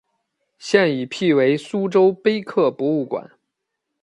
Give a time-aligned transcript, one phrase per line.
[0.57, 3.29] 现已辟为苏州碑刻博物馆。